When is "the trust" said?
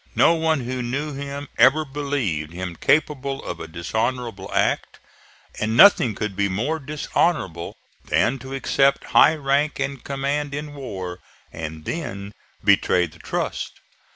13.05-13.79